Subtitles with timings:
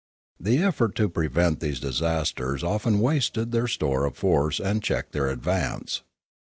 [0.39, 5.29] The effort to prevent these disasters often wasted their store of force and checked their
[5.29, 6.01] advance.